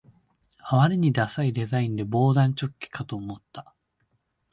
[0.63, 3.75] あまりにダサいデザインで防弾チョッキかと思った